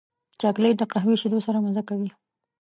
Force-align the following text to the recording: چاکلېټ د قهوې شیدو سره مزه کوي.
چاکلېټ 0.41 0.75
د 0.79 0.83
قهوې 0.91 1.15
شیدو 1.21 1.39
سره 1.47 1.57
مزه 1.65 1.83
کوي. 1.89 2.09